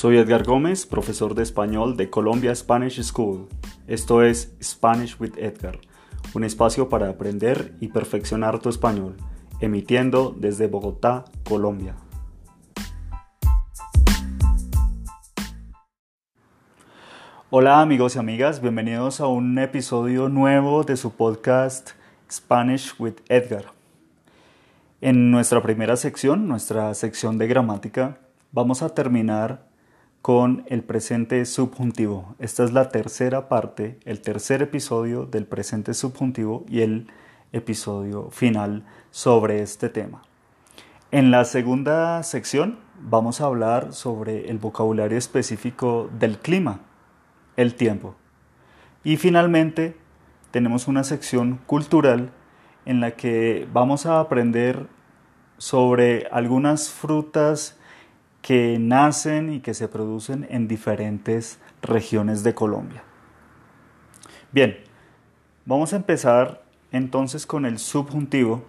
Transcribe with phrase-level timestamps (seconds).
[0.00, 3.48] Soy Edgar Gómez, profesor de español de Colombia Spanish School.
[3.86, 5.78] Esto es Spanish with Edgar,
[6.32, 9.18] un espacio para aprender y perfeccionar tu español,
[9.60, 11.96] emitiendo desde Bogotá, Colombia.
[17.50, 21.90] Hola amigos y amigas, bienvenidos a un episodio nuevo de su podcast
[22.32, 23.66] Spanish with Edgar.
[25.02, 28.16] En nuestra primera sección, nuestra sección de gramática,
[28.50, 29.68] vamos a terminar
[30.22, 32.34] con el presente subjuntivo.
[32.38, 37.06] Esta es la tercera parte, el tercer episodio del presente subjuntivo y el
[37.52, 40.22] episodio final sobre este tema.
[41.10, 46.80] En la segunda sección vamos a hablar sobre el vocabulario específico del clima,
[47.56, 48.14] el tiempo.
[49.02, 49.96] Y finalmente
[50.50, 52.30] tenemos una sección cultural
[52.84, 54.86] en la que vamos a aprender
[55.56, 57.79] sobre algunas frutas
[58.42, 63.02] que nacen y que se producen en diferentes regiones de Colombia.
[64.52, 64.78] Bien,
[65.64, 68.64] vamos a empezar entonces con el subjuntivo.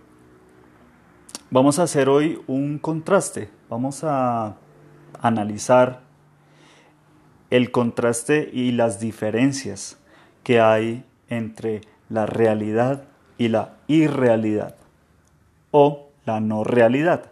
[1.50, 4.58] Vamos a hacer hoy un contraste, vamos a
[5.22, 6.02] analizar
[7.50, 9.98] el contraste y las diferencias
[10.44, 13.04] que hay entre la realidad
[13.38, 14.76] y la irrealidad
[15.72, 17.31] o la no realidad.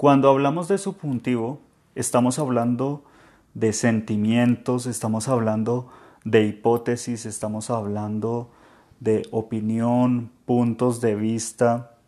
[0.00, 1.60] Cuando hablamos de subjuntivo,
[1.94, 3.04] estamos hablando
[3.52, 5.88] de sentimientos, estamos hablando
[6.24, 8.50] de hipótesis, estamos hablando
[8.98, 11.98] de opinión, puntos de vista,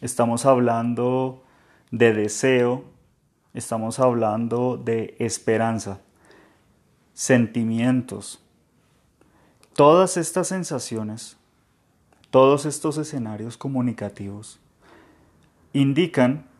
[0.00, 1.42] estamos hablando
[1.90, 2.84] de deseo,
[3.54, 5.98] estamos hablando de esperanza,
[7.12, 8.40] sentimientos.
[9.74, 11.36] Todas estas sensaciones,
[12.30, 14.60] todos estos escenarios comunicativos
[15.72, 16.51] indican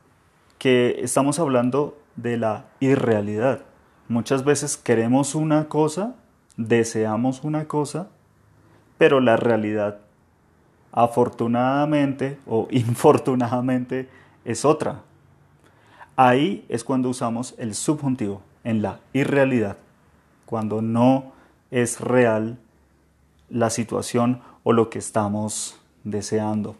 [0.62, 3.62] que estamos hablando de la irrealidad.
[4.06, 6.14] Muchas veces queremos una cosa,
[6.56, 8.10] deseamos una cosa,
[8.96, 9.98] pero la realidad,
[10.92, 14.08] afortunadamente o infortunadamente,
[14.44, 15.00] es otra.
[16.14, 19.78] Ahí es cuando usamos el subjuntivo, en la irrealidad,
[20.46, 21.32] cuando no
[21.72, 22.56] es real
[23.50, 26.76] la situación o lo que estamos deseando.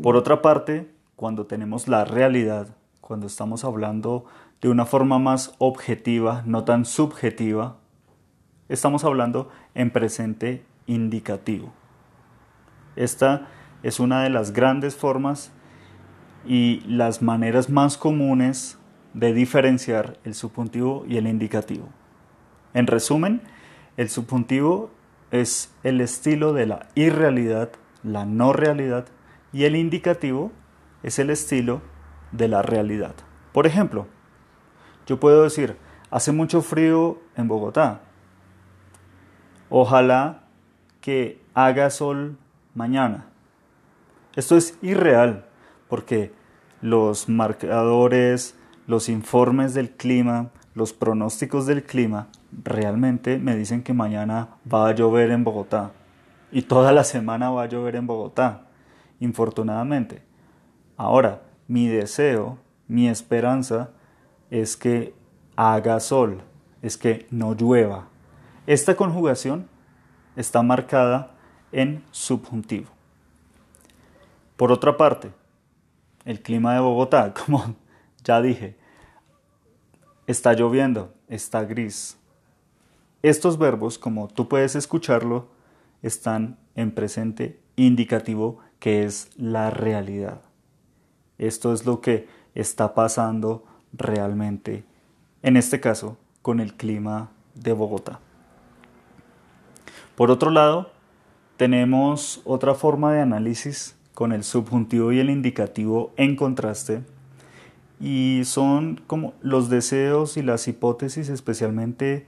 [0.00, 2.68] Por otra parte, cuando tenemos la realidad,
[3.00, 4.26] cuando estamos hablando
[4.60, 7.78] de una forma más objetiva, no tan subjetiva,
[8.68, 11.72] estamos hablando en presente indicativo.
[12.94, 13.48] Esta
[13.82, 15.50] es una de las grandes formas
[16.46, 18.78] y las maneras más comunes
[19.12, 21.88] de diferenciar el subjuntivo y el indicativo.
[22.74, 23.42] En resumen,
[23.96, 24.92] el subjuntivo
[25.32, 27.72] es el estilo de la irrealidad,
[28.04, 29.06] la no realidad,
[29.52, 30.52] y el indicativo
[31.08, 31.80] es el estilo
[32.32, 33.14] de la realidad.
[33.52, 34.06] Por ejemplo,
[35.06, 35.76] yo puedo decir,
[36.10, 38.00] hace mucho frío en Bogotá.
[39.70, 40.44] Ojalá
[41.00, 42.36] que haga sol
[42.74, 43.26] mañana.
[44.36, 45.46] Esto es irreal
[45.88, 46.32] porque
[46.80, 52.28] los marcadores, los informes del clima, los pronósticos del clima
[52.64, 55.92] realmente me dicen que mañana va a llover en Bogotá
[56.52, 58.66] y toda la semana va a llover en Bogotá,
[59.20, 60.27] infortunadamente.
[60.98, 63.90] Ahora, mi deseo, mi esperanza
[64.50, 65.14] es que
[65.54, 66.42] haga sol,
[66.82, 68.08] es que no llueva.
[68.66, 69.68] Esta conjugación
[70.34, 71.36] está marcada
[71.70, 72.88] en subjuntivo.
[74.56, 75.30] Por otra parte,
[76.24, 77.76] el clima de Bogotá, como
[78.24, 78.76] ya dije,
[80.26, 82.18] está lloviendo, está gris.
[83.22, 85.46] Estos verbos, como tú puedes escucharlo,
[86.02, 90.47] están en presente indicativo que es la realidad.
[91.38, 94.84] Esto es lo que está pasando realmente,
[95.42, 98.20] en este caso, con el clima de Bogotá.
[100.16, 100.90] Por otro lado,
[101.56, 107.02] tenemos otra forma de análisis con el subjuntivo y el indicativo en contraste
[108.00, 112.26] y son como los deseos y las hipótesis especialmente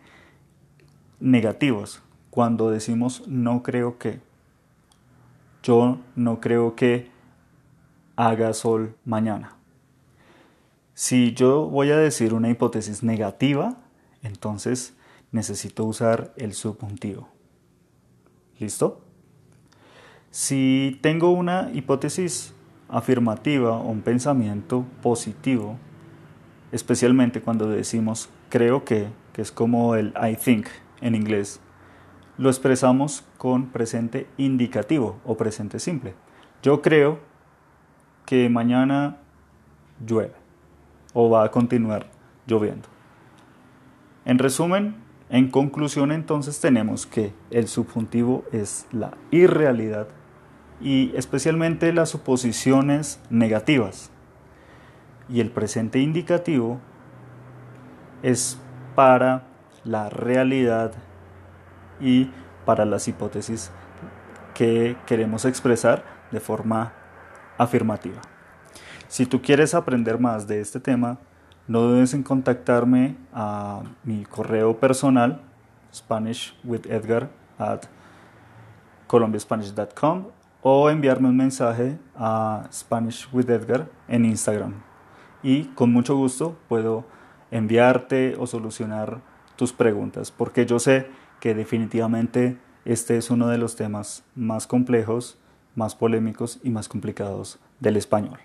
[1.21, 4.21] negativos cuando decimos no creo que
[5.63, 7.09] yo no creo que
[8.21, 9.57] haga sol mañana.
[10.93, 13.79] Si yo voy a decir una hipótesis negativa,
[14.23, 14.95] entonces
[15.33, 17.29] necesito usar el subjuntivo.
[18.59, 19.01] ¿Listo?
[20.31, 22.53] Si tengo una hipótesis
[22.91, 25.79] afirmativa o un pensamiento positivo,
[26.73, 30.67] especialmente cuando decimos creo que, que es como el I think
[31.01, 31.59] en inglés,
[32.37, 36.15] lo expresamos con presente indicativo o presente simple.
[36.63, 37.30] Yo creo
[38.31, 39.17] que mañana
[40.07, 40.35] llueve
[41.15, 42.07] o va a continuar
[42.47, 42.89] lloviendo.
[44.25, 44.95] En resumen,
[45.31, 50.07] en conclusión entonces tenemos que el subjuntivo es la irrealidad
[50.81, 54.13] y especialmente las suposiciones negativas.
[55.29, 56.79] Y el presente indicativo
[58.23, 58.61] es
[58.95, 59.49] para
[59.83, 60.93] la realidad
[62.01, 62.31] y
[62.65, 63.73] para las hipótesis
[64.55, 66.93] que queremos expresar de forma
[67.61, 68.21] afirmativa.
[69.07, 71.19] Si tú quieres aprender más de este tema,
[71.69, 75.43] no dudes en contactarme a mi correo personal,
[75.93, 77.29] SpanishWithEdgar
[77.59, 77.83] at
[79.07, 80.29] colombiaspanish.com
[80.63, 84.75] o enviarme un mensaje a SpanishWithEdgar en Instagram.
[85.43, 87.05] Y con mucho gusto puedo
[87.51, 89.21] enviarte o solucionar
[89.57, 91.11] tus preguntas, porque yo sé
[91.41, 95.39] que definitivamente este es uno de los temas más complejos,
[95.75, 98.41] más polémicos y más complicados del español.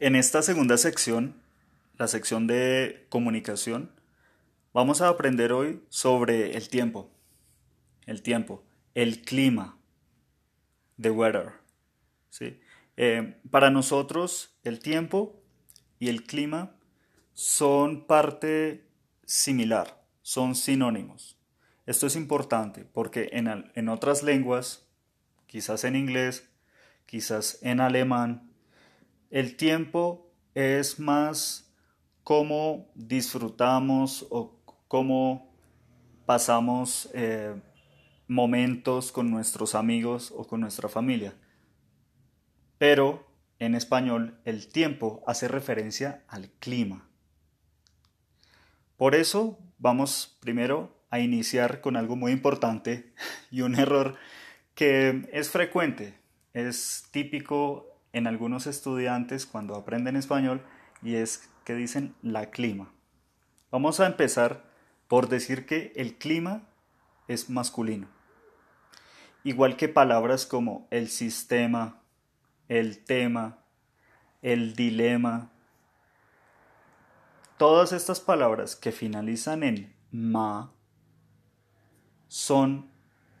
[0.00, 1.34] En esta segunda sección,
[1.98, 3.90] la sección de comunicación,
[4.72, 7.10] vamos a aprender hoy sobre el tiempo.
[8.06, 8.62] El tiempo,
[8.94, 9.76] el clima,
[11.00, 11.52] the weather.
[12.30, 12.58] ¿sí?
[12.96, 15.42] Eh, para nosotros, el tiempo
[15.98, 16.76] y el clima
[17.34, 18.84] son parte
[19.24, 19.97] similar,
[20.28, 21.38] son sinónimos.
[21.86, 24.86] Esto es importante porque en, en otras lenguas,
[25.46, 26.50] quizás en inglés,
[27.06, 28.52] quizás en alemán,
[29.30, 31.72] el tiempo es más
[32.24, 35.50] cómo disfrutamos o cómo
[36.26, 37.58] pasamos eh,
[38.26, 41.32] momentos con nuestros amigos o con nuestra familia.
[42.76, 43.26] Pero
[43.58, 47.07] en español el tiempo hace referencia al clima.
[48.98, 53.14] Por eso vamos primero a iniciar con algo muy importante
[53.50, 54.16] y un error
[54.74, 56.18] que es frecuente,
[56.52, 60.62] es típico en algunos estudiantes cuando aprenden español
[61.00, 62.92] y es que dicen la clima.
[63.70, 64.64] Vamos a empezar
[65.06, 66.68] por decir que el clima
[67.28, 68.08] es masculino.
[69.44, 72.02] Igual que palabras como el sistema,
[72.66, 73.58] el tema,
[74.42, 75.52] el dilema.
[77.58, 80.72] Todas estas palabras que finalizan en ma
[82.28, 82.90] son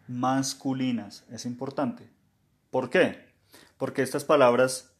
[0.08, 1.24] masculinas.
[1.30, 2.10] Es importante.
[2.70, 3.28] ¿Por qué?
[3.78, 4.92] porque estas palabras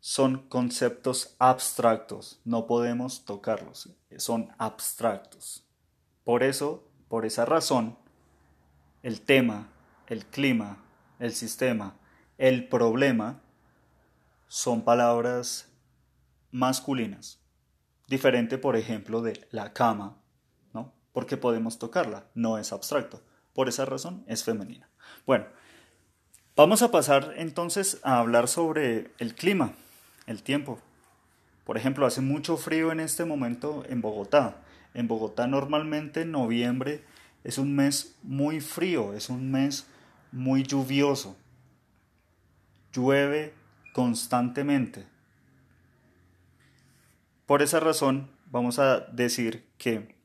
[0.00, 5.64] son conceptos abstractos, no podemos tocarlos, son abstractos.
[6.24, 7.96] Por eso, por esa razón,
[9.02, 9.68] el tema,
[10.08, 10.82] el clima,
[11.18, 11.96] el sistema,
[12.38, 13.40] el problema
[14.48, 15.68] son palabras
[16.50, 17.40] masculinas.
[18.06, 20.16] Diferente, por ejemplo, de la cama,
[20.72, 20.92] ¿no?
[21.12, 23.22] Porque podemos tocarla, no es abstracto.
[23.52, 24.88] Por esa razón es femenina.
[25.24, 25.46] Bueno,
[26.56, 29.74] Vamos a pasar entonces a hablar sobre el clima,
[30.26, 30.78] el tiempo.
[31.66, 34.56] Por ejemplo, hace mucho frío en este momento en Bogotá.
[34.94, 37.04] En Bogotá normalmente noviembre
[37.44, 39.86] es un mes muy frío, es un mes
[40.32, 41.36] muy lluvioso.
[42.94, 43.52] Llueve
[43.92, 45.04] constantemente.
[47.46, 50.16] Por esa razón vamos a decir que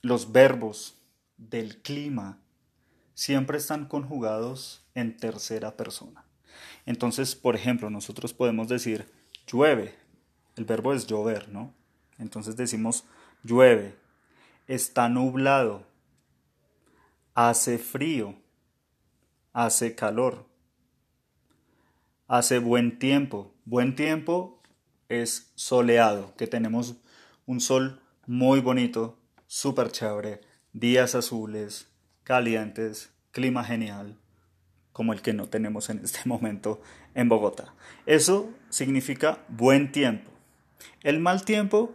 [0.00, 0.96] los verbos
[1.36, 2.40] del clima
[3.12, 6.24] siempre están conjugados en tercera persona.
[6.86, 9.06] Entonces, por ejemplo, nosotros podemos decir
[9.46, 9.94] llueve.
[10.56, 11.74] El verbo es llover, ¿no?
[12.18, 13.04] Entonces decimos
[13.42, 13.96] llueve.
[14.66, 15.86] Está nublado.
[17.34, 18.36] Hace frío.
[19.52, 20.46] Hace calor.
[22.26, 23.52] Hace buen tiempo.
[23.66, 24.62] Buen tiempo
[25.08, 26.96] es soleado, que tenemos
[27.46, 30.40] un sol muy bonito, súper chévere,
[30.72, 31.88] días azules,
[32.24, 34.16] calientes, clima genial,
[34.92, 36.80] como el que no tenemos en este momento
[37.14, 37.74] en Bogotá.
[38.06, 40.30] Eso significa buen tiempo.
[41.02, 41.94] El mal tiempo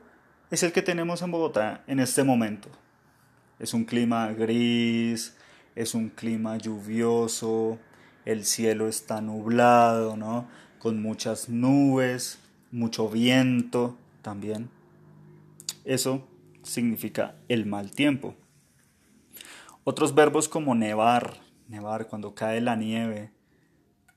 [0.52, 2.70] es el que tenemos en Bogotá en este momento.
[3.60, 5.36] Es un clima gris,
[5.76, 7.78] es un clima lluvioso,
[8.26, 10.48] el cielo está nublado, ¿no?
[10.78, 12.40] Con muchas nubes,
[12.72, 14.70] mucho viento también.
[15.86, 16.28] Eso
[16.64, 18.36] significa el mal tiempo.
[19.84, 23.32] Otros verbos como nevar, nevar, cuando cae la nieve,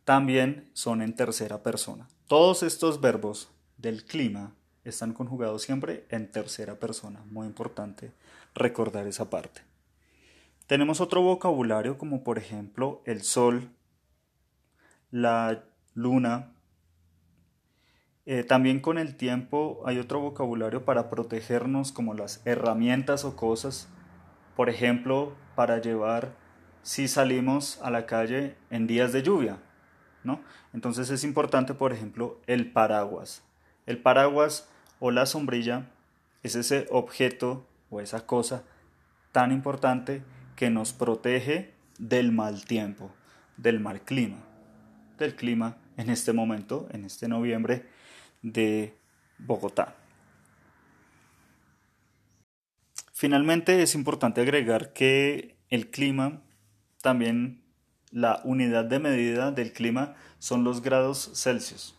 [0.04, 2.08] también son en tercera persona.
[2.26, 4.54] Todos estos verbos del clima
[4.84, 7.22] están conjugados siempre en tercera persona.
[7.30, 8.12] Muy importante
[8.54, 9.62] recordar esa parte.
[10.66, 13.70] Tenemos otro vocabulario como por ejemplo el sol,
[15.10, 16.52] la luna.
[18.24, 23.88] Eh, también con el tiempo hay otro vocabulario para protegernos como las herramientas o cosas.
[24.54, 26.34] Por ejemplo, para llevar
[26.82, 29.58] si salimos a la calle en días de lluvia.
[30.22, 30.40] ¿no?
[30.72, 33.42] Entonces es importante, por ejemplo, el paraguas.
[33.86, 34.68] El paraguas
[35.00, 35.90] o la sombrilla
[36.44, 38.62] es ese objeto o esa cosa
[39.32, 40.22] tan importante
[40.54, 43.10] que nos protege del mal tiempo,
[43.56, 44.38] del mal clima,
[45.18, 47.86] del clima en este momento, en este noviembre
[48.42, 48.96] de
[49.38, 49.96] Bogotá.
[53.12, 56.42] Finalmente es importante agregar que el clima,
[57.02, 57.62] también
[58.10, 61.94] la unidad de medida del clima son los grados Celsius,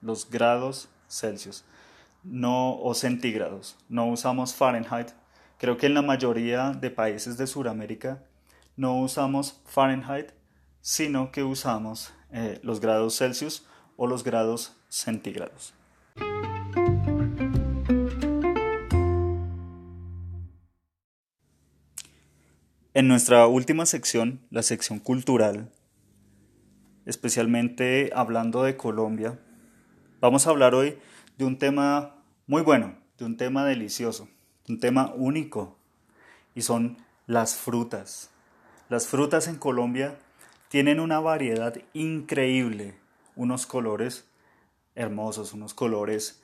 [0.00, 1.64] los grados Celsius,
[2.22, 3.76] no o centígrados.
[3.88, 5.08] No usamos Fahrenheit.
[5.58, 8.22] Creo que en la mayoría de países de Sudamérica
[8.76, 10.30] no usamos Fahrenheit,
[10.80, 13.66] sino que usamos eh, los grados Celsius
[13.96, 15.74] o los grados centígrados.
[22.92, 25.70] En nuestra última sección, la sección cultural,
[27.06, 29.38] especialmente hablando de Colombia,
[30.20, 30.98] vamos a hablar hoy
[31.38, 34.28] de un tema muy bueno, de un tema delicioso,
[34.66, 35.78] de un tema único,
[36.54, 38.30] y son las frutas.
[38.88, 40.18] Las frutas en Colombia
[40.68, 42.96] tienen una variedad increíble,
[43.36, 44.29] unos colores
[44.94, 46.42] hermosos, unos colores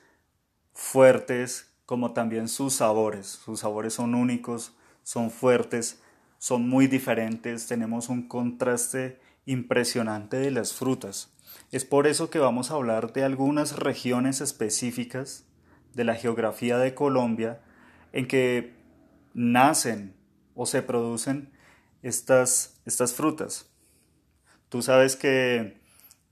[0.72, 3.26] fuertes, como también sus sabores.
[3.26, 4.72] Sus sabores son únicos,
[5.02, 6.02] son fuertes,
[6.38, 11.32] son muy diferentes, tenemos un contraste impresionante de las frutas.
[11.72, 15.44] Es por eso que vamos a hablar de algunas regiones específicas
[15.94, 17.62] de la geografía de Colombia
[18.12, 18.74] en que
[19.32, 20.14] nacen
[20.54, 21.52] o se producen
[22.02, 23.70] estas, estas frutas.
[24.68, 25.80] Tú sabes que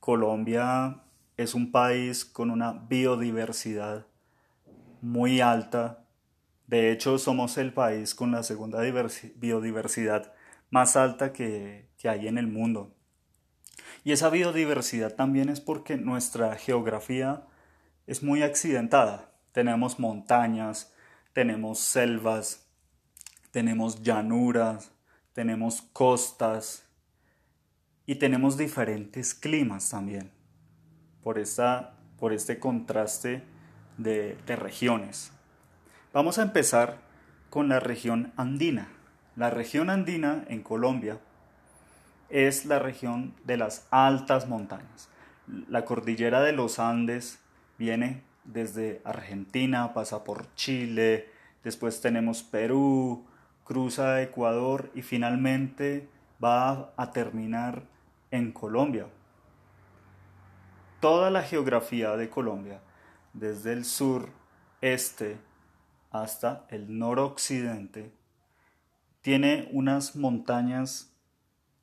[0.00, 1.03] Colombia
[1.36, 4.06] es un país con una biodiversidad
[5.00, 6.04] muy alta
[6.66, 10.32] de hecho, somos el país con la segunda biodiversidad
[10.70, 12.94] más alta que, hay en el mundo.
[14.02, 17.46] Y esa biodiversidad también es porque nuestra geografía
[18.06, 19.32] es muy accidentada.
[19.52, 20.92] Tenemos montañas,
[21.32, 22.66] tenemos selvas,
[23.50, 24.90] tenemos llanuras,
[25.32, 26.86] tenemos costas
[28.04, 30.30] y tenemos diferentes climas también
[31.24, 31.42] por,
[32.20, 33.42] por este contraste
[33.98, 35.32] de regiones.
[36.12, 36.98] Vamos a empezar
[37.50, 38.88] con la región andina.
[39.34, 41.18] La región andina en Colombia
[42.28, 45.08] es la región de las altas montañas.
[45.68, 47.40] La cordillera de los Andes
[47.78, 51.28] viene desde Argentina, pasa por Chile,
[51.64, 53.24] después tenemos Perú,
[53.64, 56.08] cruza Ecuador y finalmente
[56.42, 57.82] va a terminar
[58.30, 59.06] en Colombia.
[61.04, 62.80] Toda la geografía de Colombia,
[63.34, 64.30] desde el sur,
[64.80, 65.37] este,
[66.11, 68.11] hasta el noroccidente,
[69.20, 71.12] tiene unas montañas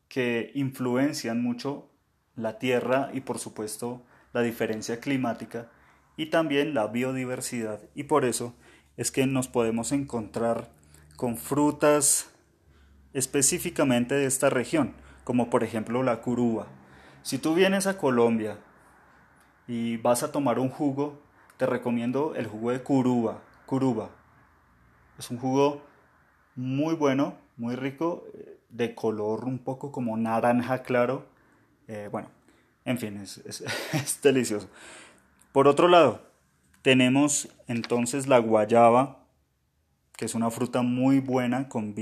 [0.08, 1.88] que influencian mucho
[2.36, 4.02] la tierra y por supuesto
[4.34, 5.70] la diferencia climática
[6.18, 8.56] y también la biodiversidad y por eso
[8.98, 10.72] es que nos podemos encontrar
[11.16, 12.32] con frutas
[13.14, 16.66] específicamente de esta región, como por ejemplo la curuba.
[17.22, 18.58] Si tú vienes a Colombia
[19.68, 21.20] y vas a tomar un jugo,
[21.58, 24.10] te recomiendo el jugo de curuba, curuba.
[25.18, 25.82] Es un jugo
[26.56, 31.26] muy bueno, muy rico, eh, de color un poco como naranja claro.
[31.88, 32.30] Eh, bueno,
[32.86, 34.70] en fin, es, delicioso.
[35.52, 36.22] Por otro lado,
[36.82, 39.20] tenemos entonces la guayaba,
[40.18, 41.96] que es una fruta muy buena con,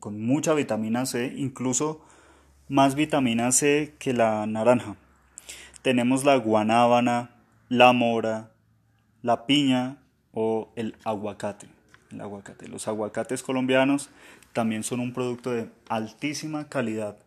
[0.00, 2.04] con mucha vitamina C, incluso
[2.68, 4.96] más vitamina C que la naranja.
[5.86, 7.30] Tenemos la guanábana,
[7.68, 8.50] la mora,
[9.22, 10.02] la piña
[10.32, 11.68] o el aguacate
[12.10, 12.66] el aguacate.
[12.66, 14.10] Los aguacates colombianos
[14.52, 17.18] también son un producto de altísima calidad.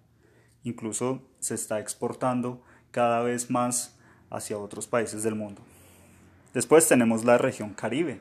[0.66, 2.62] Incluso se está exportando
[2.92, 3.98] cada vez más
[4.30, 5.62] hacia otros países del mundo.
[6.54, 8.20] Después tenemos la región Caribe.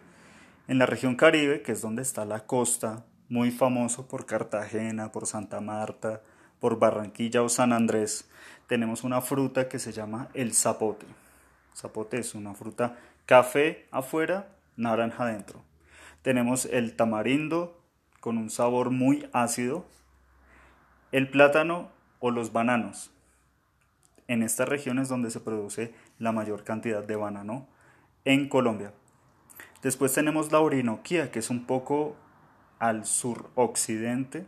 [0.69, 5.27] En la región Caribe, que es donde está la costa, muy famoso por Cartagena, por
[5.27, 6.23] Santa Marta,
[6.61, 8.29] por Barranquilla o San Andrés,
[8.67, 11.07] tenemos una fruta que se llama el zapote.
[11.75, 15.63] Zapote es una fruta café afuera, naranja adentro.
[16.23, 17.81] Tenemos el tamarindo
[18.21, 19.87] con un sabor muy ácido,
[21.13, 23.11] el plátano o los bananos.
[24.27, 27.67] En esta región es donde se produce la mayor cantidad de banano
[28.25, 28.93] en Colombia.
[29.83, 32.17] Después tenemos la orinoquía, que es un poco
[32.79, 34.47] al suroccidente,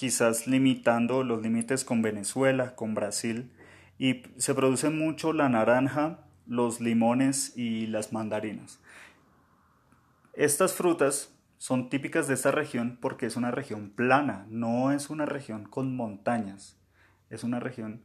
[0.00, 3.52] quizás limitando los límites con Venezuela, con Brasil,
[3.98, 8.80] y se produce mucho la naranja, los limones y las mandarinas.
[10.32, 15.26] Estas frutas son típicas de esta región porque es una región plana, no es una
[15.26, 16.78] región con montañas,
[17.28, 18.00] es una región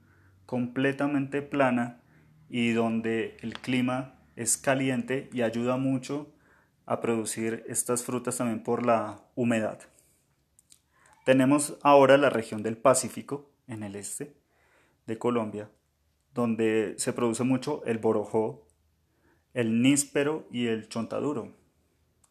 [0.45, 2.01] completamente plana
[2.49, 6.29] y donde el clima es caliente y ayuda mucho
[6.85, 9.79] a producir estas frutas también por la humedad.
[11.25, 14.35] Tenemos ahora la región del Pacífico, en el este
[15.07, 15.71] de Colombia,
[16.35, 18.67] donde se produce mucho el borojó,
[19.55, 21.51] el níspero y el chontaduro.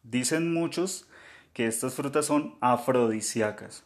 [0.03, 1.09] Dicen muchos
[1.51, 3.83] que estas frutas son afrodisíacas.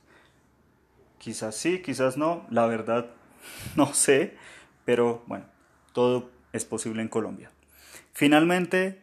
[1.17, 3.09] Quizás sí, quizás no, la verdad
[3.75, 4.37] no sé,
[4.85, 5.45] pero bueno,
[5.91, 7.49] todo es posible en Colombia.
[8.13, 9.01] Finalmente,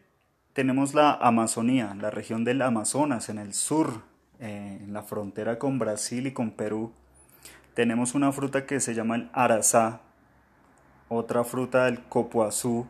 [0.53, 4.03] tenemos la Amazonía, la región del Amazonas, en el sur,
[4.39, 6.91] eh, en la frontera con Brasil y con Perú.
[7.73, 10.01] Tenemos una fruta que se llama el arazá,
[11.09, 12.87] otra fruta el copoazú,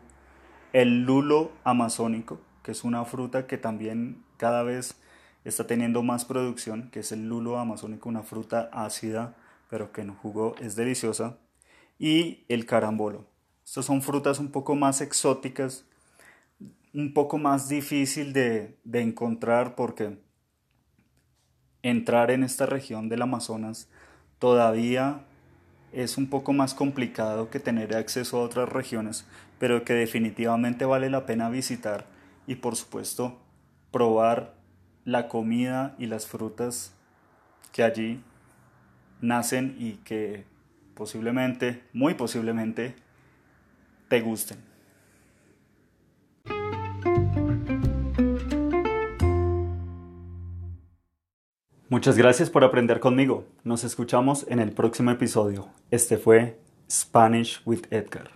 [0.72, 4.96] el lulo amazónico, que es una fruta que también cada vez
[5.44, 9.36] está teniendo más producción, que es el lulo amazónico, una fruta ácida,
[9.70, 11.38] pero que en jugo es deliciosa,
[11.98, 13.26] y el carambolo.
[13.64, 15.84] Estas son frutas un poco más exóticas,
[16.94, 20.18] un poco más difícil de, de encontrar porque
[21.90, 23.88] entrar en esta región del Amazonas
[24.38, 25.24] todavía
[25.92, 29.26] es un poco más complicado que tener acceso a otras regiones,
[29.58, 32.06] pero que definitivamente vale la pena visitar
[32.46, 33.38] y por supuesto
[33.90, 34.54] probar
[35.04, 36.92] la comida y las frutas
[37.72, 38.22] que allí
[39.20, 40.44] nacen y que
[40.94, 42.94] posiblemente, muy posiblemente,
[44.08, 44.67] te gusten.
[51.90, 53.44] Muchas gracias por aprender conmigo.
[53.64, 55.68] Nos escuchamos en el próximo episodio.
[55.90, 58.30] Este fue Spanish with Edgar.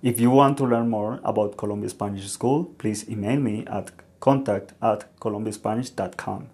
[0.00, 4.72] If you want to learn more about Columbia Spanish School, please email me at contact
[4.82, 6.46] at colombiaspanish.com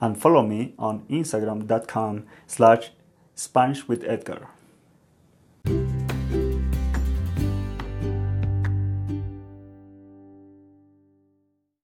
[0.00, 2.92] and follow me on instagram.com slash
[3.34, 4.48] Spanish with Edgar.